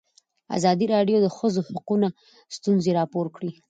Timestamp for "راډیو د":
0.93-1.23